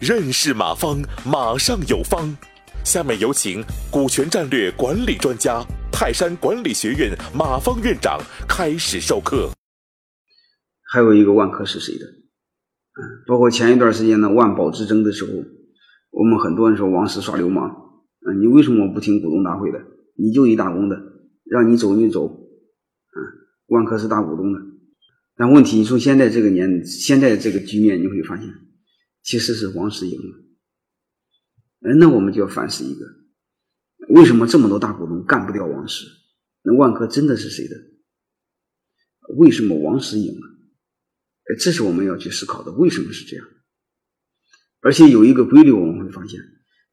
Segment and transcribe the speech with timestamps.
[0.00, 2.36] 认识马方，马上有方。
[2.84, 8.18] 下面有请股权战略管理专家、泰山管理学院马方院长
[8.48, 9.50] 开始授课。
[10.90, 12.04] 还有一个万科是谁的？
[12.04, 15.30] 嗯，包括前一段时间的，万宝之争的时候，
[16.10, 17.70] 我们很多人说王石耍流氓。
[18.26, 19.78] 嗯，你为什么不听股东大会的？
[20.18, 20.96] 你就一打工的，
[21.44, 22.26] 让你走你走。
[22.26, 23.16] 嗯，
[23.68, 24.58] 万科是大股东的。
[25.42, 28.48] 但问题，你从现在这个年，现在这个局面，你会发现。
[29.24, 33.04] 其实是王石赢了，那我们就要反思一个：
[34.14, 36.06] 为什么这么多大股东干不掉王石？
[36.62, 37.74] 那万科真的是谁的？
[39.36, 40.42] 为什么王石赢了？
[41.58, 42.70] 这是我们要去思考的。
[42.70, 43.44] 为什么是这样？
[44.80, 46.40] 而且有一个规律，我们会发现，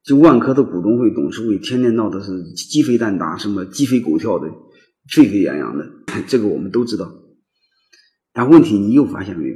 [0.04, 4.50] 就万科的股东会、董事会天天闹的是鸡飞蛋打，什么鸡飞狗跳的、
[5.08, 5.88] 沸沸扬扬的，
[6.28, 7.14] 这个我们都知道。
[8.34, 9.56] 但问题，你又发现没有？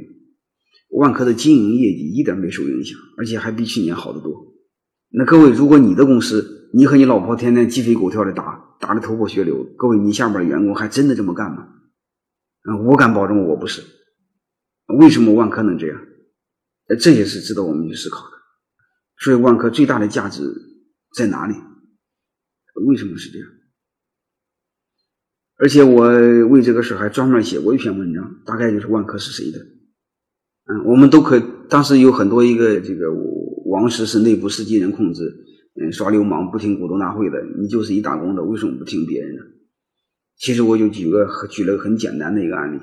[0.98, 4.32] 万科的经营业绩一点没受影响，而且还比去年好得多。
[5.10, 11.68] 那各位，如果你的公司，你和你老婆天天鸡飞狗跳的打，打的头破血流，各位，你下边的员工还真的这么干吗？
[12.62, 13.82] 啊，我敢保证我不是。
[14.98, 16.00] 为什么万科能这样？
[17.00, 18.32] 这也是值得我们去思考的。
[19.18, 20.42] 所以，万科最大的价值
[21.16, 21.54] 在哪里？
[22.86, 23.48] 为什么是这样？
[25.64, 26.02] 而且我
[26.50, 29.58] 为这个事还专门写过一篇文章，大概就是万科是谁的。
[30.66, 31.40] 嗯，我们都可。
[31.70, 33.10] 当时有很多一个这个
[33.64, 35.22] 王石是内部十几人控制，
[35.80, 39.42] 嗯，耍流氓不听股东大会的，你就是一打工的，为什么不听别人的？
[40.36, 42.78] 其实我就举个举了个很简单的一个案例，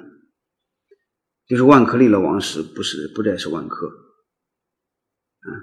[1.48, 5.54] 就是万科立了王石，不是不再是万科，嗯，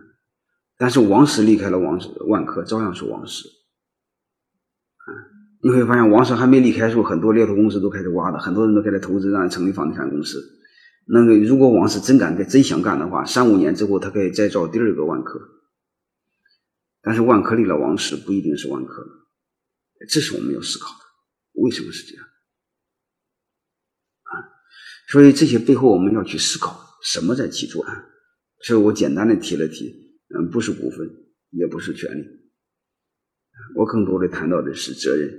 [0.79, 3.49] 但是王石离开了王石，万科照样是王石，
[5.63, 10.39] 你会发现王石还没离开时候，很多猎头公司都开始挖的，很多人都开始投资让成立房地产公司。
[11.07, 15.41] 那个，如果王石真敢、真想干的话，三五年之后，他可以再造第二个万科。
[17.01, 19.05] 但是万科立了王石，不一定是万科，
[20.09, 21.63] 这是我们要思考的。
[21.63, 22.25] 为什么是这样？
[24.25, 24.31] 啊，
[25.09, 27.95] 所以这些背后我们要去思考什么在起作用。
[28.61, 29.89] 所以我简单的提了提，
[30.37, 31.09] 嗯，不是股份，
[31.51, 32.23] 也不是权利，
[33.77, 35.31] 我更多的谈到的是责任，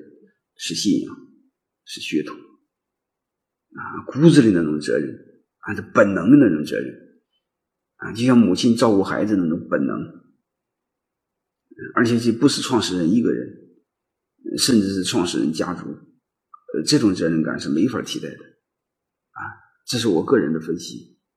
[0.60, 1.16] 是信仰，
[1.86, 5.26] 是血统，啊，骨子里那种责任。
[5.62, 6.90] 还是本能的那种责任
[7.98, 10.00] 啊，就像母亲照顾孩子那种本能，
[11.96, 13.46] 而且这不是创始人一个人，
[14.58, 19.42] 甚至是创始人家族，呃，这种责任感是没法替代的啊，
[19.86, 21.19] 这是我个人的分析。